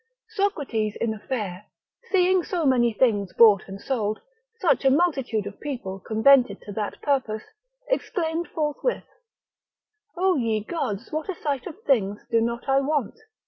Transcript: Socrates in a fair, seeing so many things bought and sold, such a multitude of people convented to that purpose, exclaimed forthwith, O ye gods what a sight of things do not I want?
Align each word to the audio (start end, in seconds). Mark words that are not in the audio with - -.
Socrates 0.31 0.95
in 0.99 1.13
a 1.13 1.19
fair, 1.19 1.67
seeing 2.11 2.41
so 2.43 2.65
many 2.65 2.91
things 2.91 3.33
bought 3.33 3.67
and 3.67 3.79
sold, 3.79 4.19
such 4.59 4.83
a 4.83 4.89
multitude 4.89 5.45
of 5.45 5.59
people 5.59 5.99
convented 5.99 6.59
to 6.63 6.71
that 6.71 6.99
purpose, 7.03 7.43
exclaimed 7.87 8.47
forthwith, 8.47 9.05
O 10.17 10.37
ye 10.37 10.63
gods 10.63 11.11
what 11.11 11.29
a 11.29 11.35
sight 11.39 11.67
of 11.67 11.79
things 11.83 12.17
do 12.31 12.41
not 12.41 12.67
I 12.67 12.79
want? 12.79 13.19